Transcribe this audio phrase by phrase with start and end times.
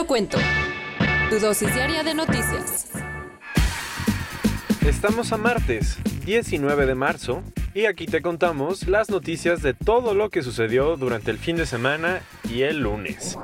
[0.00, 0.38] lo cuento.
[1.28, 2.88] Tu dosis diaria de noticias.
[4.86, 7.42] Estamos a martes, 19 de marzo,
[7.74, 11.66] y aquí te contamos las noticias de todo lo que sucedió durante el fin de
[11.66, 13.36] semana y el lunes.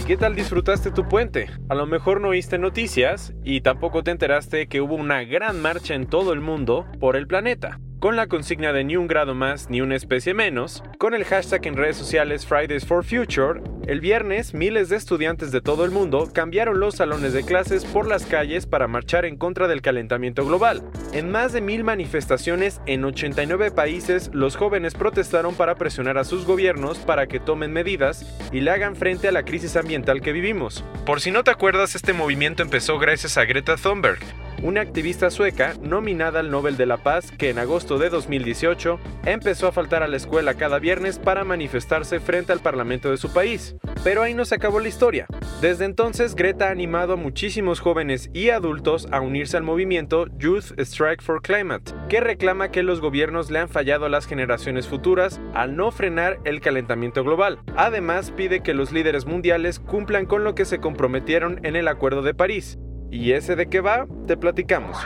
[0.00, 1.48] ¿Y qué tal disfrutaste tu puente?
[1.68, 5.94] A lo mejor no oíste noticias y tampoco te enteraste que hubo una gran marcha
[5.94, 9.68] en todo el mundo por el planeta con la consigna de ni un grado más
[9.68, 14.54] ni una especie menos, con el hashtag en redes sociales Fridays for Future, el viernes
[14.54, 18.64] miles de estudiantes de todo el mundo cambiaron los salones de clases por las calles
[18.64, 20.82] para marchar en contra del calentamiento global.
[21.12, 26.46] En más de mil manifestaciones en 89 países, los jóvenes protestaron para presionar a sus
[26.46, 30.84] gobiernos para que tomen medidas y le hagan frente a la crisis ambiental que vivimos.
[31.04, 34.20] Por si no te acuerdas, este movimiento empezó gracias a Greta Thunberg,
[34.62, 39.66] una activista sueca nominada al Nobel de la Paz que en agosto de 2018 empezó
[39.66, 43.76] a faltar a la escuela cada viernes para manifestarse frente al parlamento de su país.
[44.04, 45.26] Pero ahí no se acabó la historia.
[45.60, 50.78] Desde entonces Greta ha animado a muchísimos jóvenes y adultos a unirse al movimiento Youth
[50.78, 55.40] Strike for Climate, que reclama que los gobiernos le han fallado a las generaciones futuras
[55.54, 57.60] al no frenar el calentamiento global.
[57.76, 62.22] Además pide que los líderes mundiales cumplan con lo que se comprometieron en el Acuerdo
[62.22, 62.78] de París,
[63.10, 64.06] ¿Y ese de qué va?
[64.26, 64.96] Te platicamos.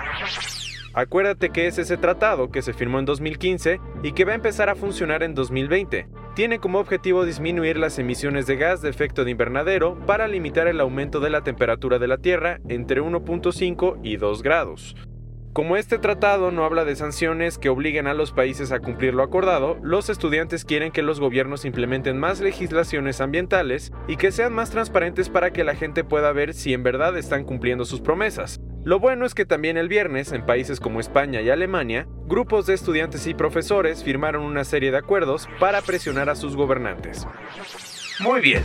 [0.92, 4.68] Acuérdate que es ese tratado que se firmó en 2015 y que va a empezar
[4.68, 6.06] a funcionar en 2020.
[6.36, 10.80] Tiene como objetivo disminuir las emisiones de gas de efecto de invernadero para limitar el
[10.80, 14.94] aumento de la temperatura de la Tierra entre 1.5 y 2 grados.
[15.54, 19.22] Como este tratado no habla de sanciones que obliguen a los países a cumplir lo
[19.22, 24.70] acordado, los estudiantes quieren que los gobiernos implementen más legislaciones ambientales y que sean más
[24.70, 28.58] transparentes para que la gente pueda ver si en verdad están cumpliendo sus promesas.
[28.82, 32.74] Lo bueno es que también el viernes, en países como España y Alemania, grupos de
[32.74, 37.28] estudiantes y profesores firmaron una serie de acuerdos para presionar a sus gobernantes.
[38.18, 38.64] Muy bien,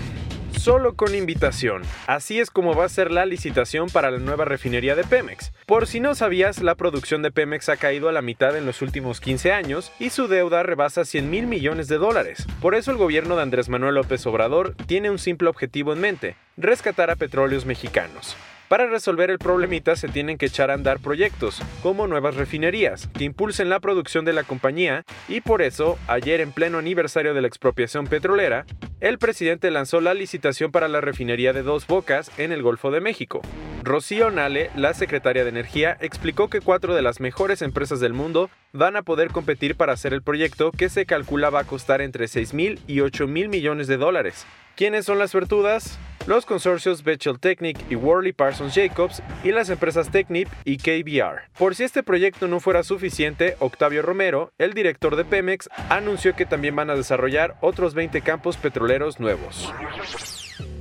[0.59, 1.83] solo con invitación.
[2.05, 5.53] Así es como va a ser la licitación para la nueva refinería de Pemex.
[5.65, 8.81] Por si no sabías, la producción de Pemex ha caído a la mitad en los
[8.81, 12.45] últimos 15 años y su deuda rebasa 100 mil millones de dólares.
[12.61, 16.35] Por eso el gobierno de Andrés Manuel López Obrador tiene un simple objetivo en mente,
[16.57, 18.35] rescatar a petróleos mexicanos.
[18.69, 23.23] Para resolver el problemita se tienen que echar a andar proyectos, como nuevas refinerías, que
[23.23, 27.47] impulsen la producción de la compañía y por eso, ayer en pleno aniversario de la
[27.47, 28.67] expropiación petrolera,
[28.99, 33.01] el presidente lanzó la licitación para la refinería de Dos Bocas en el Golfo de
[33.01, 33.41] México.
[33.83, 38.51] Rocío Nale, la secretaria de Energía, explicó que cuatro de las mejores empresas del mundo
[38.71, 42.27] van a poder competir para hacer el proyecto que se calcula va a costar entre
[42.27, 44.45] 6 mil y 8 mil millones de dólares.
[44.75, 45.97] ¿Quiénes son las suertudas?
[46.27, 51.49] Los consorcios Bechtel Technic y Worley Parsons Jacobs y las empresas Technip y KBR.
[51.57, 56.45] Por si este proyecto no fuera suficiente, Octavio Romero, el director de Pemex, anunció que
[56.45, 59.73] también van a desarrollar otros 20 campos petroleros nuevos.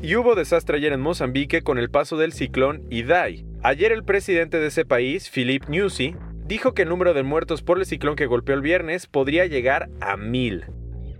[0.03, 3.45] Y hubo desastre ayer en Mozambique con el paso del ciclón Idai.
[3.63, 7.79] Ayer el presidente de ese país, Philip Nyusi, dijo que el número de muertos por
[7.79, 10.67] el ciclón que golpeó el viernes podría llegar a mil.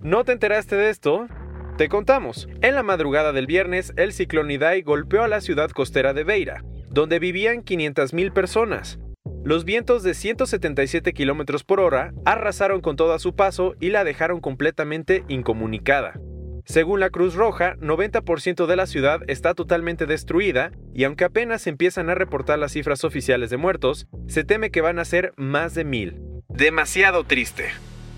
[0.03, 1.27] ¿No te enteraste de esto?
[1.79, 6.13] Te contamos, en la madrugada del viernes, el ciclón Idai golpeó a la ciudad costera
[6.13, 8.99] de Beira, donde vivían 500.000 personas.
[9.45, 14.03] Los vientos de 177 km por hora arrasaron con todo a su paso y la
[14.03, 16.19] dejaron completamente incomunicada.
[16.65, 22.11] Según la Cruz Roja, 90% de la ciudad está totalmente destruida y aunque apenas empiezan
[22.11, 25.85] a reportar las cifras oficiales de muertos, se teme que van a ser más de
[25.85, 26.21] mil.
[26.49, 27.67] Demasiado triste.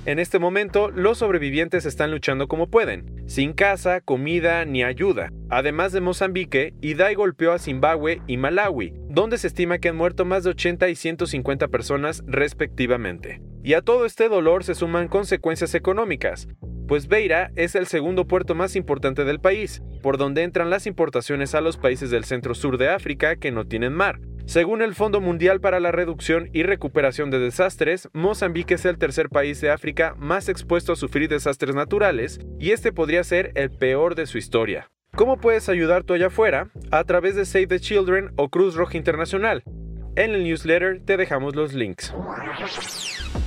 [0.07, 5.31] En este momento, los sobrevivientes están luchando como pueden, sin casa, comida ni ayuda.
[5.51, 10.25] Además de Mozambique, Idai golpeó a Zimbabue y Malawi, donde se estima que han muerto
[10.25, 13.43] más de 80 y 150 personas respectivamente.
[13.63, 16.49] Y a todo este dolor se suman consecuencias económicas,
[16.89, 21.55] pues Beira es el segundo puerto más importante del país, por donde entran las importaciones
[21.55, 24.19] a los países del centro-sur de África que no tienen mar.
[24.47, 29.29] Según el Fondo Mundial para la Reducción y Recuperación de Desastres, Mozambique es el tercer
[29.29, 34.15] país de África más expuesto a sufrir desastres naturales y este podría ser el peor
[34.15, 34.91] de su historia.
[35.15, 36.71] ¿Cómo puedes ayudar tú allá afuera?
[36.91, 39.63] A través de Save the Children o Cruz Roja Internacional.
[40.17, 42.13] En el newsletter te dejamos los links.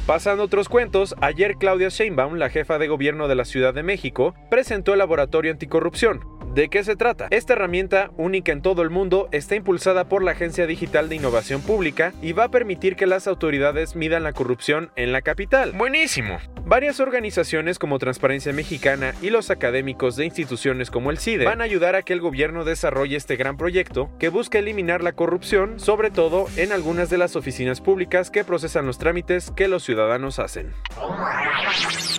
[0.06, 3.84] Pasando a otros cuentos, ayer Claudia Sheinbaum, la jefa de gobierno de la Ciudad de
[3.84, 6.19] México, presentó el Laboratorio Anticorrupción,
[6.53, 7.25] ¿De qué se trata?
[7.31, 11.61] Esta herramienta, única en todo el mundo, está impulsada por la Agencia Digital de Innovación
[11.61, 15.71] Pública y va a permitir que las autoridades midan la corrupción en la capital.
[15.71, 16.38] ¡Buenísimo!
[16.63, 21.63] Varias organizaciones como Transparencia Mexicana y los académicos de instituciones como el CIDE van a
[21.63, 26.11] ayudar a que el gobierno desarrolle este gran proyecto que busca eliminar la corrupción, sobre
[26.11, 30.71] todo en algunas de las oficinas públicas que procesan los trámites que los ciudadanos hacen.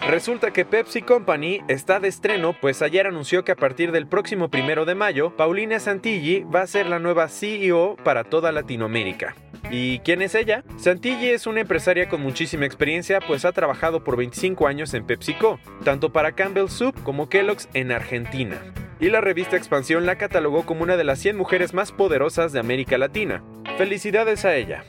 [0.08, 4.23] Resulta que Pepsi Company está de estreno, pues ayer anunció que a partir del próximo
[4.50, 9.36] primero de mayo, Paulina Santilli va a ser la nueva CEO para toda Latinoamérica.
[9.70, 10.64] ¿Y quién es ella?
[10.76, 15.58] Santilli es una empresaria con muchísima experiencia, pues ha trabajado por 25 años en PepsiCo,
[15.84, 18.60] tanto para Campbell Soup como Kellogg's en Argentina.
[19.00, 22.60] Y la revista Expansión la catalogó como una de las 100 mujeres más poderosas de
[22.60, 23.42] América Latina.
[23.76, 24.84] Felicidades a ella.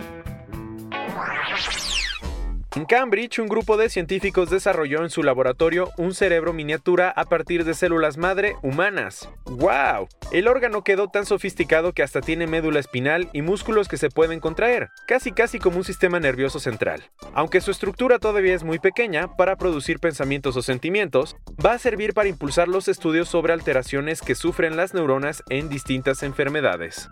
[2.76, 7.64] En Cambridge, un grupo de científicos desarrolló en su laboratorio un cerebro miniatura a partir
[7.64, 9.30] de células madre humanas.
[9.46, 10.10] ¡Wow!
[10.34, 14.42] El órgano quedó tan sofisticado que hasta tiene médula espinal y músculos que se pueden
[14.42, 17.10] contraer, casi casi como un sistema nervioso central.
[17.34, 22.14] Aunque su estructura todavía es muy pequeña para producir pensamientos o sentimientos, va a servir
[22.14, 27.10] para impulsar los estudios sobre alteraciones que sufren las neuronas en distintas enfermedades.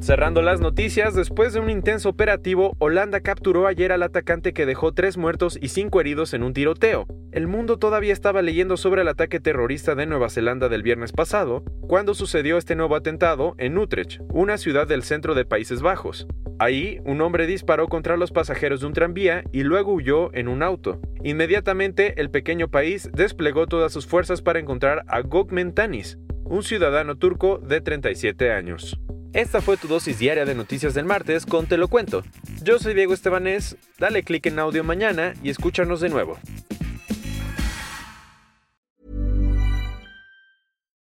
[0.00, 4.92] Cerrando las noticias, después de un intenso operativo, Holanda capturó ayer al atacante que dejó
[4.92, 7.06] tres muertos y cinco heridos en un tiroteo.
[7.32, 11.62] El mundo todavía estaba leyendo sobre el ataque terrorista de Nueva Zelanda del viernes pasado,
[11.88, 16.26] cuando sucedió este nuevo atentado en Utrecht, una ciudad del centro de Países Bajos.
[16.60, 20.62] Ahí, un hombre disparó contra los pasajeros de un tranvía y luego huyó en un
[20.62, 21.00] auto.
[21.22, 27.16] Inmediatamente, el pequeño país desplegó todas sus fuerzas para encontrar a Gökmen Tanis, un ciudadano
[27.16, 28.98] turco de 37 años.
[29.34, 32.22] Esta fue tu dosis diaria de noticias del martes con Te lo cuento.
[32.62, 36.38] Yo soy Diego Estebanés, dale click en audio mañana y escúchanos de nuevo.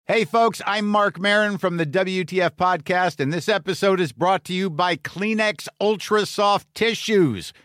[0.04, 4.52] Hey folks, I'm Mark Marin from the WTF podcast and this episode is brought to
[4.52, 7.54] you by Kleenex Ultra Soft Tissues